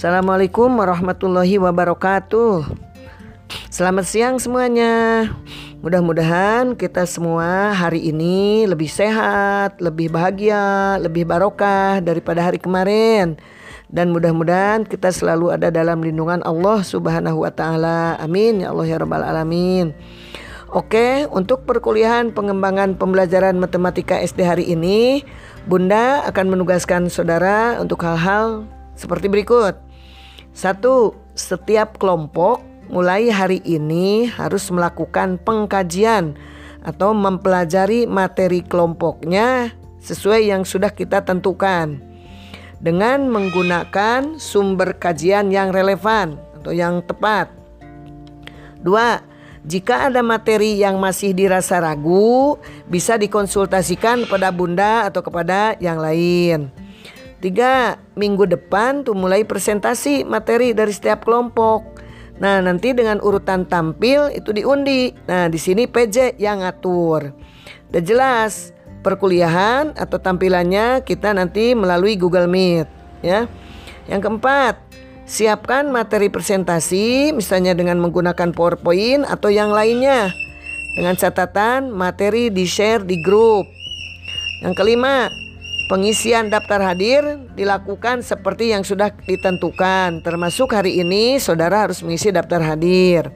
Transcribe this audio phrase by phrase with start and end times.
[0.00, 2.64] Assalamualaikum warahmatullahi wabarakatuh.
[3.68, 5.28] Selamat siang semuanya.
[5.84, 13.36] Mudah-mudahan kita semua hari ini lebih sehat, lebih bahagia, lebih barokah daripada hari kemarin.
[13.92, 18.16] Dan mudah-mudahan kita selalu ada dalam lindungan Allah Subhanahu wa taala.
[18.24, 19.92] Amin ya Allah ya rabbal alamin.
[20.72, 25.28] Oke, untuk perkuliahan pengembangan pembelajaran matematika SD hari ini,
[25.68, 28.64] Bunda akan menugaskan saudara untuk hal-hal
[28.96, 29.89] seperti berikut.
[30.60, 32.60] Satu, setiap kelompok
[32.92, 36.36] mulai hari ini harus melakukan pengkajian
[36.84, 39.72] atau mempelajari materi kelompoknya
[40.04, 42.04] sesuai yang sudah kita tentukan
[42.76, 47.48] dengan menggunakan sumber kajian yang relevan atau yang tepat.
[48.84, 49.24] Dua,
[49.64, 56.68] jika ada materi yang masih dirasa ragu, bisa dikonsultasikan kepada Bunda atau kepada yang lain.
[57.40, 61.80] Tiga, minggu depan tuh mulai presentasi materi dari setiap kelompok.
[62.36, 65.16] Nah, nanti dengan urutan tampil itu diundi.
[65.24, 67.32] Nah, di sini PJ yang ngatur.
[67.88, 72.88] Udah jelas, perkuliahan atau tampilannya kita nanti melalui Google Meet,
[73.24, 73.48] ya.
[74.04, 74.74] Yang keempat,
[75.24, 80.28] siapkan materi presentasi misalnya dengan menggunakan PowerPoint atau yang lainnya.
[80.92, 83.64] Dengan catatan materi di-share di grup.
[84.60, 85.32] Yang kelima,
[85.90, 92.62] Pengisian daftar hadir dilakukan seperti yang sudah ditentukan, termasuk hari ini saudara harus mengisi daftar
[92.62, 93.34] hadir.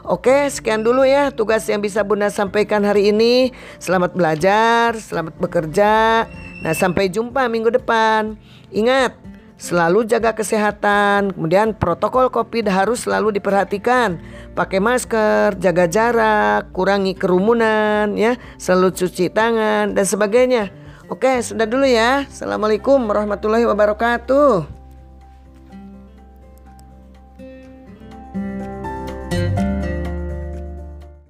[0.00, 3.52] Oke, sekian dulu ya tugas yang bisa Bunda sampaikan hari ini.
[3.76, 6.24] Selamat belajar, selamat bekerja.
[6.64, 8.40] Nah, sampai jumpa minggu depan.
[8.72, 9.12] Ingat,
[9.60, 11.36] selalu jaga kesehatan.
[11.36, 14.16] Kemudian protokol Covid harus selalu diperhatikan.
[14.56, 20.81] Pakai masker, jaga jarak, kurangi kerumunan ya, selalu cuci tangan dan sebagainya.
[21.12, 22.24] Oke, sudah dulu ya.
[22.24, 24.71] Assalamualaikum warahmatullahi wabarakatuh.